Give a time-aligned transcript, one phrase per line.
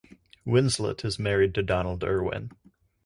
[0.47, 2.49] Winslett is married to Donald Irwin.